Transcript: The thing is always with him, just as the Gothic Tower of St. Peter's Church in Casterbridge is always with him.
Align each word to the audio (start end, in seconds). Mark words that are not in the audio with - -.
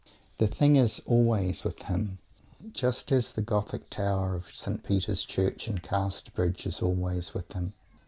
The 0.39 0.47
thing 0.47 0.77
is 0.77 0.99
always 1.05 1.63
with 1.63 1.83
him, 1.83 2.17
just 2.73 3.11
as 3.11 3.31
the 3.33 3.43
Gothic 3.43 3.87
Tower 3.91 4.33
of 4.33 4.49
St. 4.49 4.83
Peter's 4.83 5.23
Church 5.23 5.67
in 5.67 5.77
Casterbridge 5.77 6.65
is 6.65 6.81
always 6.81 7.35
with 7.35 7.53
him. 7.53 7.75